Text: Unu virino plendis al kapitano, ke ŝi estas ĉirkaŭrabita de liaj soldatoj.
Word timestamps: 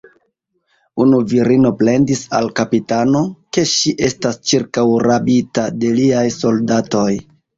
Unu 1.03 1.17
virino 1.33 1.71
plendis 1.81 2.21
al 2.37 2.47
kapitano, 2.61 3.21
ke 3.57 3.65
ŝi 3.73 3.93
estas 4.09 4.39
ĉirkaŭrabita 4.53 5.67
de 5.83 5.93
liaj 6.01 6.25
soldatoj. 6.39 7.07